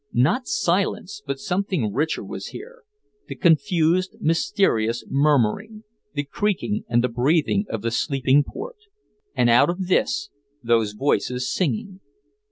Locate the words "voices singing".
10.93-11.99